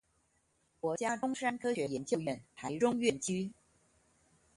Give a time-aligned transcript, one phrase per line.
[0.79, 3.51] 國家中山科學研究院臺中院區